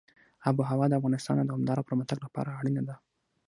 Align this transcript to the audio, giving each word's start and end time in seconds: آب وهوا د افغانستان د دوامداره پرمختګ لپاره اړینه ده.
آب 0.47 0.55
وهوا 0.59 0.85
د 0.89 0.93
افغانستان 0.99 1.35
د 1.37 1.43
دوامداره 1.49 1.87
پرمختګ 1.89 2.17
لپاره 2.25 2.55
اړینه 2.59 2.81
ده. 2.89 2.95